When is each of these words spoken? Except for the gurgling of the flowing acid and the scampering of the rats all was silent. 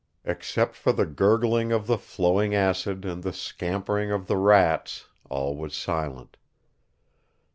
Except 0.25 0.75
for 0.75 0.91
the 0.91 1.05
gurgling 1.05 1.71
of 1.71 1.85
the 1.85 1.99
flowing 1.99 2.55
acid 2.55 3.05
and 3.05 3.21
the 3.21 3.31
scampering 3.31 4.09
of 4.11 4.25
the 4.25 4.35
rats 4.35 5.05
all 5.29 5.55
was 5.55 5.75
silent. 5.77 6.37